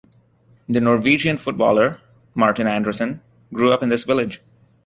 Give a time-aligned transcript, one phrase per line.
[0.67, 2.01] The Norwegian footballer
[2.33, 3.19] Martin Andresen
[3.53, 4.41] grew up in this village.